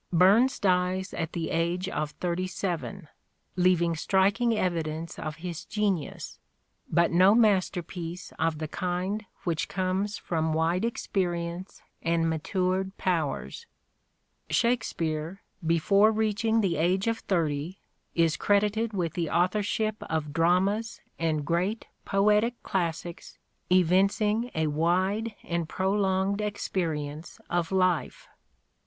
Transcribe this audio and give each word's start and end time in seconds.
Burns 0.11 0.57
dies 0.57 1.13
at 1.13 1.33
the 1.33 1.51
age 1.51 1.87
of 1.87 2.09
thirty 2.13 2.47
seven, 2.47 3.07
leaving 3.55 3.95
striking 3.95 4.57
evidence 4.57 5.13
3 5.17 5.23
34" 5.25 5.27
SHAKESPEARE" 5.27 5.27
IDENTIFIED 5.27 5.27
of 5.27 5.43
his 5.47 5.65
genius, 5.65 6.39
but 6.89 7.11
no 7.11 7.35
masterpiece 7.35 8.33
of 8.39 8.57
the 8.57 8.67
kind 8.67 9.25
which 9.43 9.67
comes 9.69 10.17
from 10.17 10.53
wide 10.53 10.83
experience 10.83 11.83
and 12.01 12.27
matured 12.27 12.97
powers. 12.97 13.67
Shakspere, 14.49 15.43
before 15.63 16.11
reaching 16.11 16.61
the 16.61 16.77
age 16.77 17.05
of 17.05 17.19
thirty, 17.19 17.77
is 18.15 18.37
credited 18.37 18.93
with 18.93 19.13
the 19.13 19.29
authorship 19.29 19.97
of 20.09 20.33
dramas 20.33 20.99
and 21.19 21.45
great 21.45 21.85
poetic 22.05 22.55
classics 22.63 23.37
evincing 23.71 24.49
a 24.55 24.65
wide 24.65 25.35
and 25.43 25.69
prolonged 25.69 26.41
experience 26.41 27.39
of 27.51 27.71
life. 27.71 28.27